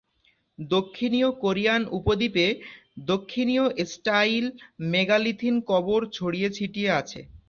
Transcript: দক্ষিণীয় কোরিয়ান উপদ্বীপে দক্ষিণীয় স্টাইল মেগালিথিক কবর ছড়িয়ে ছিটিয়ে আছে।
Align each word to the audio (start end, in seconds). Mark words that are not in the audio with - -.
দক্ষিণীয় 0.59 1.29
কোরিয়ান 1.41 1.81
উপদ্বীপে 1.97 2.45
দক্ষিণীয় 3.07 3.65
স্টাইল 3.91 4.45
মেগালিথিক 4.91 5.55
কবর 5.69 5.99
ছড়িয়ে 6.11 6.49
ছিটিয়ে 6.57 6.91
আছে। 6.99 7.19